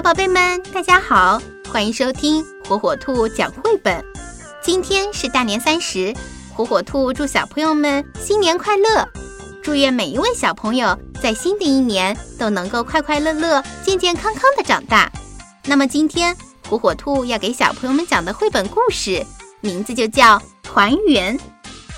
[0.00, 1.38] 小宝贝们，大家好，
[1.70, 4.02] 欢迎收听火火兔讲绘本。
[4.62, 6.16] 今天是大年三十，
[6.54, 9.06] 火火兔祝小朋友们新年快乐，
[9.62, 15.12] 祝愿每一位小朋友在新的一年都能够快快乐乐、健健康康的长大。
[15.66, 16.34] 那么今天
[16.66, 19.22] 火火兔要给小朋友们讲的绘本故事，
[19.60, 21.38] 名字就叫《团圆》，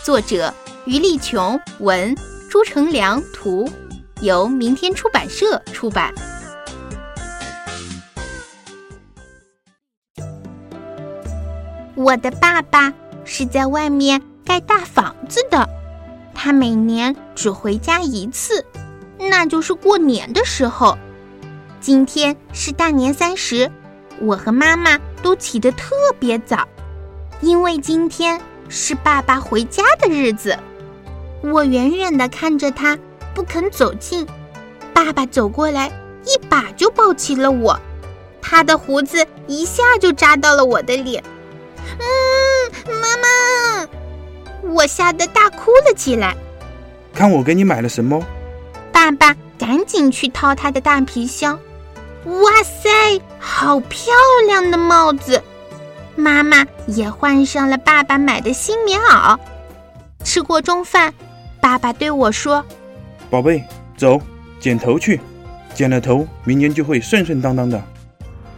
[0.03, 0.53] 作者
[0.87, 2.13] 于丽琼，文
[2.51, 3.71] 朱成良，图。
[4.23, 6.13] 由明天出版社出版。
[12.03, 12.93] 我的爸爸
[13.25, 15.69] 是在外面盖大房子的，
[16.35, 18.65] 他每年只回家一次，
[19.19, 20.99] 那就是过年的时候。
[21.81, 23.71] 今天是大年三十，
[24.21, 26.67] 我和妈妈都起得特别早，
[27.41, 30.59] 因为今天是爸爸回家的日子。
[31.41, 32.99] 我远远的看着他。
[33.35, 34.27] 不肯走近，
[34.93, 35.89] 爸爸走过来，
[36.27, 37.81] 一把就抱起了我，
[38.43, 41.25] 他的胡子一下就扎到了我的脸。
[41.99, 43.89] 嗯，妈妈，
[44.73, 46.37] 我吓得大哭了起来。
[47.15, 48.25] 看我给你买了什么？
[48.91, 51.59] 爸爸赶紧去掏他的大皮箱。
[52.25, 54.13] 哇塞，好漂
[54.47, 55.43] 亮的帽子！
[56.15, 59.37] 妈妈也换上了爸爸买的新棉袄。
[60.23, 61.13] 吃过中饭，
[61.61, 62.65] 爸爸对我说。
[63.29, 63.65] 宝贝，
[63.97, 64.21] 走，
[64.61, 65.21] 剪头去。
[65.75, 67.83] 剪了头，明年就会顺顺当当的。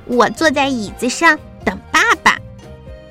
[0.05, 1.38] 我坐在椅子上。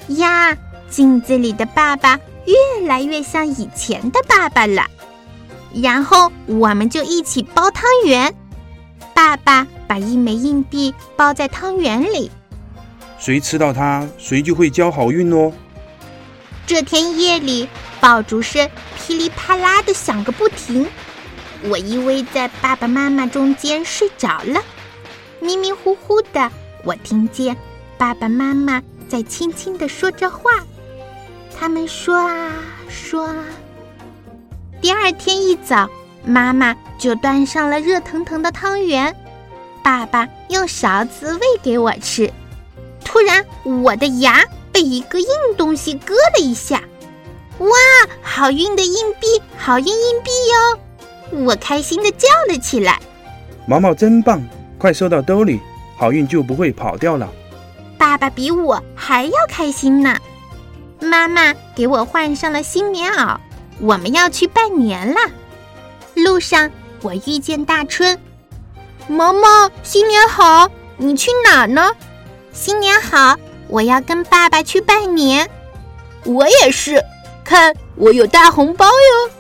[0.08, 0.58] 呀，
[0.90, 4.86] 镜子里的爸爸越来越像以前的爸爸了。
[5.74, 8.34] 然后我们就一起包汤圆。
[9.14, 12.32] 爸爸把一枚硬币包在汤圆里，
[13.20, 15.52] 谁吃到它，谁就会交好运哦。
[16.66, 20.88] 这天夜里，爆竹声噼里啪啦的响个不停。
[21.64, 24.62] 我依偎在爸爸妈妈中间睡着了，
[25.40, 26.52] 迷迷糊糊的，
[26.84, 27.56] 我听见
[27.98, 28.82] 爸爸妈妈
[29.14, 30.66] 在轻轻的说着话。
[31.56, 32.52] 他们说啊
[32.90, 33.46] 说啊。
[34.82, 35.88] 第二天一早，
[36.26, 39.16] 妈妈就端上了热腾腾的汤圆，
[39.84, 42.34] 爸爸用勺子喂给我吃。
[43.06, 46.82] 突然，我的牙被一个硬东西割了一下。
[47.60, 47.70] 哇，
[48.24, 50.32] 好运的硬币，好运硬币
[51.32, 51.44] 哟！
[51.46, 53.00] 我开心的叫了起来
[53.70, 54.42] ：“毛毛真棒，
[54.80, 55.60] 快收到兜里，
[55.98, 57.32] 好运就不会跑掉了。”
[58.04, 60.18] 爸爸比我还要开心呢。
[61.00, 63.38] 妈妈给我换上了新棉袄，
[63.80, 65.22] 我们要去拜年了。
[66.14, 66.70] 路上
[67.02, 68.20] 我遇见大春
[69.08, 70.70] ：“毛毛，新年好！
[70.98, 71.94] 你去哪儿呢
[72.52, 73.38] ？”“新年好，
[73.70, 75.50] 我要跟爸爸去拜年。
[76.28, 77.02] ”“我也是，
[77.46, 79.32] 看我有大红包哟。”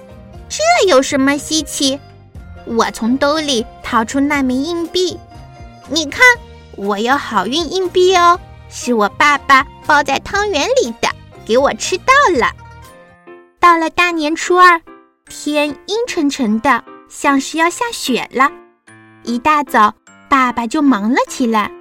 [0.47, 1.99] 这有什么稀奇？
[2.63, 5.19] 我从兜里掏出那枚硬币，
[5.89, 6.21] 你看，
[6.77, 8.39] 我有好运硬币哦，
[8.75, 11.07] 是我爸爸包在汤圆里的，
[11.45, 12.51] 给我吃到了。
[13.59, 14.81] 到了大年初二，
[15.29, 18.49] 天阴沉沉的，像是要下雪了。
[19.21, 19.93] 一大早，
[20.27, 21.71] 爸爸就忙了起来，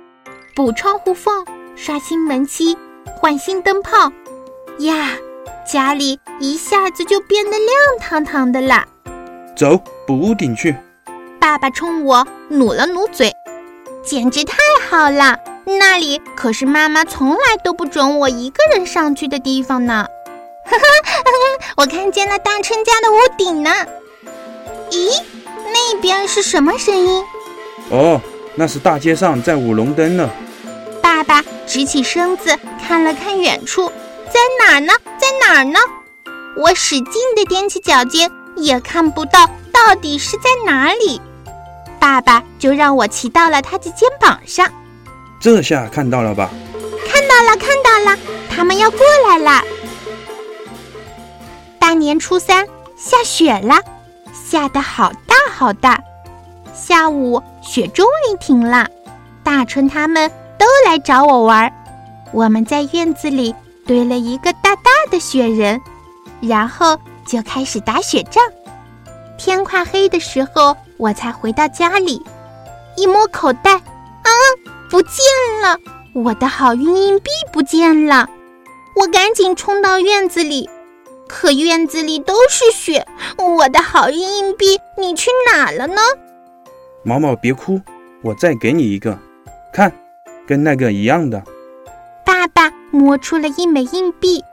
[0.54, 2.76] 补窗户缝，刷新门漆，
[3.16, 4.12] 换新灯泡，
[4.80, 5.12] 呀。
[5.64, 7.68] 家里一下子就变得亮
[8.00, 8.84] 堂堂的了。
[9.56, 10.74] 走，补屋顶去。
[11.38, 13.32] 爸爸冲我努了努嘴，
[14.04, 14.56] 简直太
[14.90, 15.38] 好了！
[15.64, 20.06] 那里可是妈妈从来都不准我一个人上去的地方呢。
[20.64, 23.70] 哈哈，我看见了大春家的屋顶呢。
[24.90, 25.22] 咦，
[25.72, 27.24] 那边是什么声音？
[27.90, 28.20] 哦，
[28.54, 30.28] 那是大街上在舞龙灯呢。
[31.00, 33.90] 爸爸直起身子看了看远处。
[34.28, 34.92] 在哪儿呢？
[35.18, 35.78] 在哪儿呢？
[36.56, 37.04] 我使劲
[37.36, 41.20] 地踮起脚尖，也看不到到底是在哪里。
[42.00, 44.66] 爸爸就让我骑到了他的肩膀上。
[45.42, 46.48] 这下看到了吧？
[47.04, 49.62] 看到了，看到了，他们要过来了。
[51.80, 52.64] 大年初三
[52.96, 53.74] 下雪了，
[54.32, 56.00] 下得好大好大。
[56.72, 58.88] 下午雪终于停了，
[59.42, 61.72] 大春他们都来找我玩。
[62.30, 63.52] 我们在院子里。
[63.84, 65.80] 堆了一个大大的雪人，
[66.40, 66.96] 然后
[67.26, 68.40] 就开始打雪仗。
[69.36, 72.24] 天快黑的时候，我才回到家里，
[72.96, 74.30] 一摸口袋，啊，
[74.92, 75.24] 不见
[75.62, 75.78] 了！
[76.12, 78.28] 我的好运硬币不见了！
[78.94, 80.68] 我赶紧冲到院子里，
[81.26, 83.06] 可院子里都是雪，
[83.38, 86.02] 我的好运硬币你去哪了呢？
[87.04, 87.80] 毛毛别哭，
[88.22, 89.18] 我再给你一个，
[89.72, 89.90] 看，
[90.46, 91.42] 跟那个一样的。
[92.22, 94.44] 爸爸摸出了一枚硬币，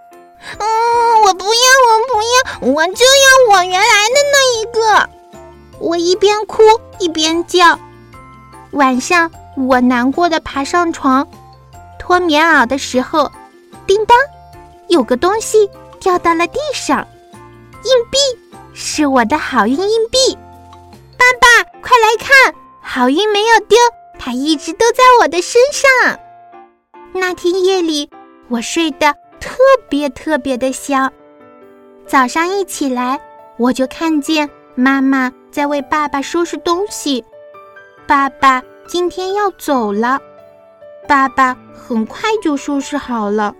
[0.57, 1.59] 嗯，我不要，
[1.89, 5.09] 我不要，我就要我原来的那一个。
[5.79, 6.63] 我一边哭
[6.97, 7.77] 一边叫。
[8.71, 9.29] 晚上
[9.67, 11.27] 我难过的爬上床，
[11.99, 13.29] 脱棉袄的时候，
[13.85, 14.17] 叮当，
[14.87, 15.69] 有个东西
[15.99, 17.05] 掉到了地上，
[17.83, 18.17] 硬币，
[18.73, 20.37] 是我的好运硬币。
[21.17, 23.77] 爸爸，快来看，好运没有丢，
[24.17, 26.17] 它一直都在我的身上。
[27.11, 28.09] 那天夜里，
[28.47, 29.57] 我睡得特
[29.89, 31.11] 别特别的香。
[32.07, 33.19] 早上一起来，
[33.57, 37.23] 我就看见妈妈在为爸爸收拾东西。
[38.07, 40.19] 爸爸今天要走了，
[41.07, 43.53] 爸爸很快就收拾好了。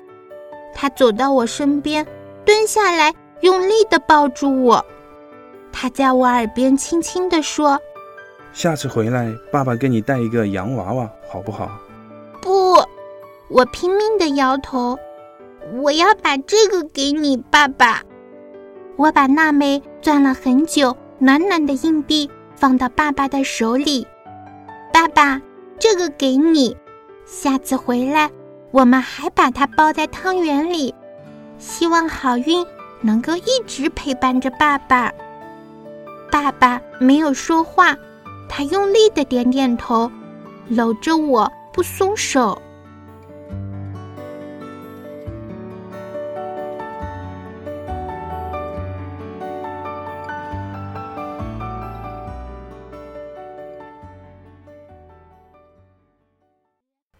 [0.73, 2.03] 他走到我身边，
[2.43, 4.83] 蹲下来，用力的抱住我。
[5.71, 7.79] 他在我耳边轻轻地说
[8.53, 11.69] ：“下次回来，爸爸给你带一个洋娃娃，好不好？”
[12.41, 12.83] 不。
[13.49, 14.97] 我拼命的摇头，
[15.75, 18.01] 我要把这个给你，爸爸。
[18.95, 24.07] 我把那枚攥了很久、暖暖的硬币放到爸爸的手里，
[24.91, 25.41] 爸爸，
[25.79, 26.75] 这个给你。
[27.25, 28.29] 下次回来，
[28.71, 30.93] 我们还把它包在汤圆里，
[31.57, 32.65] 希望好运
[33.01, 35.11] 能够一直陪伴着爸爸。
[36.31, 37.95] 爸爸没有说话，
[38.47, 40.11] 他用力的点点头，
[40.67, 42.59] 搂着我不松手。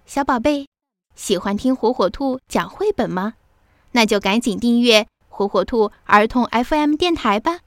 [0.09, 0.65] 小宝贝，
[1.15, 3.35] 喜欢听火火兔讲绘本吗？
[3.91, 7.59] 那就赶紧订阅火火兔儿童 FM 电台吧。